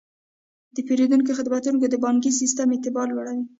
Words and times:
د 0.75 0.77
پیرودونکو 0.87 1.37
خدمتونه 1.37 1.77
د 1.89 1.95
بانکي 2.03 2.31
سیستم 2.39 2.67
اعتبار 2.71 3.07
لوړوي. 3.11 3.43